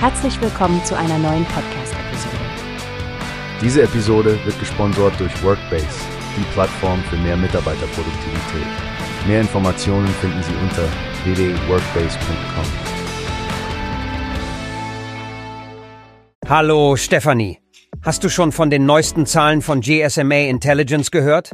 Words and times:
Herzlich 0.00 0.40
willkommen 0.40 0.80
zu 0.84 0.96
einer 0.96 1.18
neuen 1.18 1.44
Podcast-Episode. 1.46 2.36
Diese 3.60 3.82
Episode 3.82 4.38
wird 4.44 4.56
gesponsert 4.60 5.18
durch 5.18 5.42
Workbase, 5.42 5.88
die 6.36 6.44
Plattform 6.52 7.02
für 7.10 7.16
mehr 7.16 7.36
Mitarbeiterproduktivität. 7.36 8.68
Mehr 9.26 9.40
Informationen 9.40 10.06
finden 10.06 10.40
Sie 10.44 10.54
unter 10.62 10.84
www.workbase.com. 11.24 12.64
Hallo 16.48 16.94
Stefanie. 16.94 17.58
Hast 18.00 18.22
du 18.22 18.28
schon 18.28 18.52
von 18.52 18.70
den 18.70 18.86
neuesten 18.86 19.26
Zahlen 19.26 19.62
von 19.62 19.80
GSMA 19.80 20.42
Intelligence 20.48 21.10
gehört? 21.10 21.50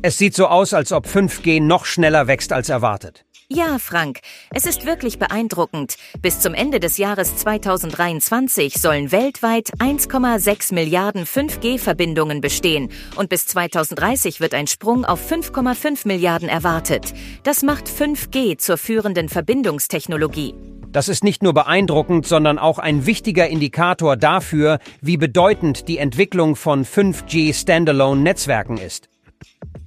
Es 0.00 0.16
sieht 0.16 0.34
so 0.34 0.46
aus, 0.46 0.72
als 0.72 0.92
ob 0.92 1.04
5G 1.06 1.62
noch 1.62 1.84
schneller 1.84 2.26
wächst 2.26 2.54
als 2.54 2.70
erwartet. 2.70 3.25
Ja, 3.48 3.78
Frank, 3.78 4.18
es 4.52 4.66
ist 4.66 4.86
wirklich 4.86 5.20
beeindruckend. 5.20 5.94
Bis 6.20 6.40
zum 6.40 6.52
Ende 6.52 6.80
des 6.80 6.98
Jahres 6.98 7.36
2023 7.36 8.74
sollen 8.74 9.12
weltweit 9.12 9.70
1,6 9.78 10.74
Milliarden 10.74 11.26
5G-Verbindungen 11.26 12.40
bestehen 12.40 12.90
und 13.14 13.28
bis 13.28 13.46
2030 13.46 14.40
wird 14.40 14.52
ein 14.52 14.66
Sprung 14.66 15.04
auf 15.04 15.30
5,5 15.30 16.08
Milliarden 16.08 16.48
erwartet. 16.48 17.14
Das 17.44 17.62
macht 17.62 17.86
5G 17.86 18.58
zur 18.58 18.78
führenden 18.78 19.28
Verbindungstechnologie. 19.28 20.56
Das 20.90 21.08
ist 21.08 21.22
nicht 21.22 21.44
nur 21.44 21.54
beeindruckend, 21.54 22.26
sondern 22.26 22.58
auch 22.58 22.80
ein 22.80 23.06
wichtiger 23.06 23.46
Indikator 23.46 24.16
dafür, 24.16 24.80
wie 25.00 25.18
bedeutend 25.18 25.86
die 25.86 25.98
Entwicklung 25.98 26.56
von 26.56 26.84
5G 26.84 27.54
Standalone-Netzwerken 27.54 28.78
ist. 28.78 29.08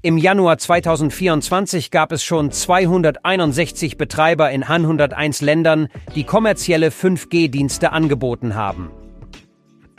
Im 0.02 0.18
Januar 0.18 0.58
2024 0.58 1.92
gab 1.92 2.14
es 2.14 2.24
schon 2.24 2.54
261 2.54 3.98
Betreiber 3.98 4.50
in 4.50 4.64
101 4.64 5.42
Ländern, 5.42 5.90
die 6.16 6.24
kommerzielle 6.24 6.90
5G-Dienste 6.90 7.92
angeboten 7.92 8.56
haben. 8.56 8.92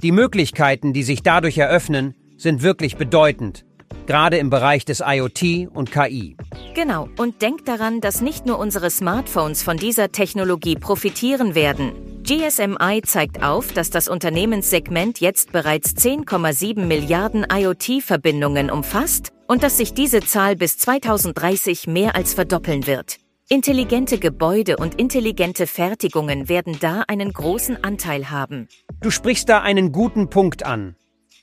Die 0.03 0.12
Möglichkeiten, 0.12 0.95
die 0.95 1.03
sich 1.03 1.23
dadurch 1.23 1.59
eröffnen, 1.59 2.15
sind 2.39 2.62
wirklich 2.62 2.97
bedeutend, 2.97 3.67
gerade 4.06 4.39
im 4.39 4.48
Bereich 4.48 4.87
des 4.87 5.03
IoT 5.06 5.69
und 5.71 5.93
KI. 5.93 6.39
Genau, 6.73 7.11
und 7.19 7.43
denkt 7.43 7.69
daran, 7.69 8.01
dass 8.01 8.23
nicht 8.23 8.47
nur 8.47 8.59
unsere 8.59 8.89
Smartphones 8.89 9.62
von 9.62 9.77
dieser 9.77 10.12
Technologie 10.12 10.77
profitieren 10.77 11.55
werden. 11.55 11.93
GSMI 12.23 13.03
zeigt 13.05 13.43
auf, 13.43 13.73
dass 13.75 13.91
das 13.91 14.09
Unternehmenssegment 14.09 15.21
jetzt 15.21 15.53
bereits 15.53 15.91
10,7 15.91 16.87
Milliarden 16.87 17.47
IoT-Verbindungen 17.51 18.71
umfasst 18.71 19.33
und 19.51 19.65
dass 19.65 19.79
sich 19.79 19.95
diese 19.95 20.20
Zahl 20.20 20.55
bis 20.55 20.79
2030 20.79 21.89
mehr 21.89 22.15
als 22.15 22.34
verdoppeln 22.34 22.87
wird. 22.87 23.17
Intelligente 23.48 24.20
Gebäude 24.20 24.77
und 24.77 24.95
intelligente 24.95 25.67
Fertigungen 25.67 26.48
werden 26.48 26.77
da 26.79 27.03
einen 27.09 27.33
großen 27.33 27.83
Anteil 27.83 28.31
haben. 28.31 28.69
Du 29.01 29.11
sprichst 29.11 29.48
da 29.48 29.61
einen 29.61 29.91
guten 29.91 30.31
Punkt 30.31 30.65
an. 30.65 30.95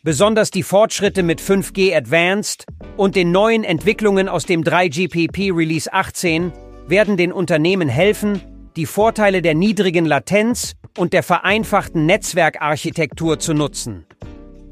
Besonders 0.03 0.51
die 0.51 0.63
Fortschritte 0.63 1.21
mit 1.21 1.41
5G 1.41 1.93
Advanced 1.93 2.65
und 2.95 3.17
den 3.17 3.33
neuen 3.33 3.65
Entwicklungen 3.65 4.29
aus 4.29 4.45
dem 4.45 4.63
3GPP 4.63 5.53
Release 5.53 5.91
18 5.91 6.53
werden 6.87 7.17
den 7.17 7.33
Unternehmen 7.33 7.89
helfen, 7.89 8.39
die 8.77 8.85
Vorteile 8.85 9.41
der 9.41 9.53
niedrigen 9.53 10.05
Latenz 10.05 10.75
und 10.97 11.11
der 11.11 11.23
vereinfachten 11.23 12.05
Netzwerkarchitektur 12.05 13.37
zu 13.37 13.53
nutzen. 13.53 14.06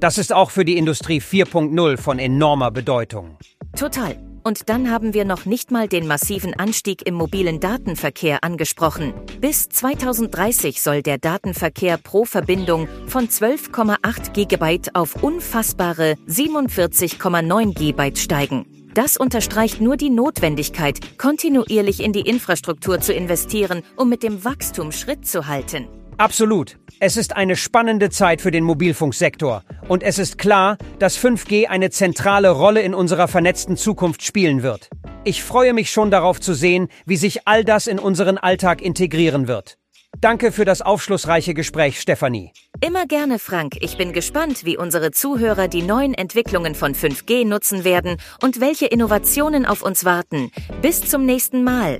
Das 0.06 0.20
ist 0.20 0.32
auch 0.32 0.52
für 0.52 0.66
die 0.66 0.78
Industrie 0.78 1.20
4.0 1.20 1.98
von 1.98 2.20
enormer 2.20 2.70
Bedeutung. 2.70 3.40
Total. 3.76 4.16
Und 4.44 4.70
dann 4.70 4.92
haben 4.92 5.16
wir 5.16 5.26
noch 5.26 5.46
nicht 5.46 5.72
mal 5.72 5.88
den 5.88 6.06
massiven 6.06 6.54
Anstieg 6.54 7.08
im 7.08 7.16
mobilen 7.16 7.60
Datenverkehr 7.60 8.44
angesprochen. 8.44 9.16
Bis 9.42 9.68
2030 9.68 10.80
soll 10.84 11.02
der 11.02 11.18
Datenverkehr 11.18 11.98
pro 11.98 12.26
Verbindung 12.26 12.88
von 13.08 13.30
12,8 13.30 14.34
GB 14.34 14.92
auf 14.94 15.24
unfassbare 15.24 16.18
47,9 16.28 17.74
GB 17.74 18.16
steigen. 18.16 18.68
Das 18.94 19.18
unterstreicht 19.18 19.82
nur 19.82 19.98
die 19.98 20.12
Notwendigkeit, 20.12 21.18
kontinuierlich 21.18 22.04
in 22.04 22.14
die 22.14 22.30
Infrastruktur 22.30 23.02
zu 23.02 23.12
investieren, 23.12 23.82
um 23.96 24.08
mit 24.10 24.22
dem 24.22 24.46
Wachstum 24.46 24.92
Schritt 24.92 25.26
zu 25.26 25.48
halten. 25.48 25.88
Absolut. 26.18 26.78
Es 27.00 27.18
ist 27.18 27.36
eine 27.36 27.58
spannende 27.58 28.10
Zeit 28.10 28.42
für 28.42 28.52
den 28.52 28.64
Mobilfunksektor 28.64 29.64
und 29.90 30.02
es 30.02 30.18
ist 30.18 30.38
klar, 30.38 30.78
dass 30.98 31.18
5G 31.18 31.68
eine 31.68 31.90
zentrale 31.90 32.50
Rolle 32.50 32.82
in 32.82 32.94
unserer 32.94 33.28
vernetzten 33.28 33.76
Zukunft 33.76 34.24
spielen 34.24 34.64
wird. 34.64 34.90
Ich 35.26 35.44
freue 35.44 35.74
mich 35.74 35.90
schon 35.90 36.10
darauf 36.10 36.40
zu 36.40 36.54
sehen, 36.54 36.88
wie 37.06 37.18
sich 37.18 37.48
all 37.48 37.66
das 37.66 37.88
in 37.88 38.00
unseren 38.00 38.38
Alltag 38.38 38.82
integrieren 38.82 39.48
wird. 39.48 39.78
Danke 40.22 40.54
für 40.54 40.64
das 40.64 40.82
aufschlussreiche 40.82 41.54
Gespräch, 41.54 42.00
Stefanie. 42.00 42.54
Immer 42.80 43.06
gerne, 43.06 43.40
Frank. 43.40 43.76
Ich 43.82 43.98
bin 43.98 44.14
gespannt, 44.14 44.64
wie 44.64 44.78
unsere 44.78 45.12
Zuhörer 45.12 45.68
die 45.68 45.82
neuen 45.82 46.14
Entwicklungen 46.14 46.76
von 46.76 46.96
5G 46.96 47.46
nutzen 47.46 47.84
werden 47.84 48.18
und 48.42 48.62
welche 48.62 48.86
Innovationen 48.86 49.66
auf 49.66 49.82
uns 49.82 50.06
warten. 50.06 50.52
Bis 50.82 51.02
zum 51.02 51.26
nächsten 51.26 51.64
Mal. 51.66 52.00